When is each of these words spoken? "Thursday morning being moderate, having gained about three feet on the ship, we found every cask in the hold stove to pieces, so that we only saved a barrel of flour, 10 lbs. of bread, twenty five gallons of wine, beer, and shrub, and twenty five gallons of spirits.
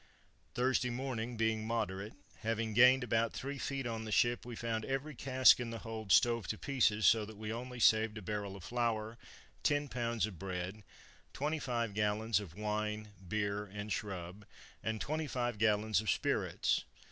"Thursday 0.55 0.89
morning 0.89 1.37
being 1.37 1.63
moderate, 1.63 2.13
having 2.39 2.73
gained 2.73 3.03
about 3.03 3.33
three 3.33 3.59
feet 3.59 3.85
on 3.85 4.03
the 4.03 4.11
ship, 4.11 4.47
we 4.47 4.55
found 4.55 4.83
every 4.83 5.13
cask 5.13 5.59
in 5.59 5.69
the 5.69 5.77
hold 5.77 6.11
stove 6.11 6.47
to 6.47 6.57
pieces, 6.57 7.05
so 7.05 7.23
that 7.23 7.37
we 7.37 7.53
only 7.53 7.79
saved 7.79 8.17
a 8.17 8.21
barrel 8.23 8.55
of 8.55 8.63
flour, 8.63 9.19
10 9.61 9.89
lbs. 9.89 10.25
of 10.25 10.39
bread, 10.39 10.81
twenty 11.33 11.59
five 11.59 11.93
gallons 11.93 12.39
of 12.39 12.55
wine, 12.55 13.09
beer, 13.27 13.63
and 13.67 13.93
shrub, 13.93 14.43
and 14.81 14.99
twenty 14.99 15.27
five 15.27 15.59
gallons 15.59 16.01
of 16.01 16.09
spirits. 16.09 16.83